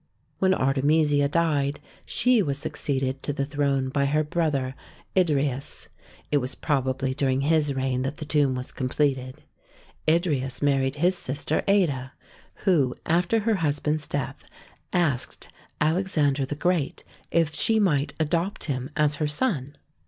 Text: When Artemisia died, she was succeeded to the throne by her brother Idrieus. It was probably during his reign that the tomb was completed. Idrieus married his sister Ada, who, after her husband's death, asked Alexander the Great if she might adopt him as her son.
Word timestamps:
When 0.39 0.55
Artemisia 0.55 1.27
died, 1.29 1.79
she 2.07 2.41
was 2.41 2.57
succeeded 2.57 3.21
to 3.21 3.31
the 3.31 3.45
throne 3.45 3.89
by 3.89 4.05
her 4.05 4.23
brother 4.23 4.73
Idrieus. 5.15 5.89
It 6.31 6.37
was 6.37 6.55
probably 6.55 7.13
during 7.13 7.41
his 7.41 7.75
reign 7.75 8.01
that 8.01 8.17
the 8.17 8.25
tomb 8.25 8.55
was 8.55 8.71
completed. 8.71 9.43
Idrieus 10.07 10.59
married 10.59 10.95
his 10.95 11.15
sister 11.15 11.63
Ada, 11.67 12.13
who, 12.65 12.95
after 13.05 13.41
her 13.41 13.57
husband's 13.57 14.07
death, 14.07 14.43
asked 14.91 15.49
Alexander 15.79 16.47
the 16.47 16.55
Great 16.55 17.03
if 17.29 17.53
she 17.53 17.79
might 17.79 18.15
adopt 18.19 18.63
him 18.63 18.89
as 18.97 19.17
her 19.17 19.27
son. 19.27 19.77